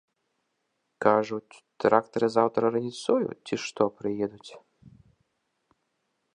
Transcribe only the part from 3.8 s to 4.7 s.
прыедуць.